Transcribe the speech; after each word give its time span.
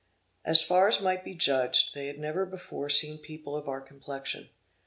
As 0.43 0.63
far 0.63 0.87
as 0.87 0.99
might 0.99 1.23
be 1.23 1.35
judged, 1.35 1.93
they 1.93 2.07
had 2.07 2.17
never 2.17 2.43
before 2.43 2.89
seen 2.89 3.19
people 3.19 3.55
of 3.55 3.67
our 3.69 3.81
complexion. 3.81 4.49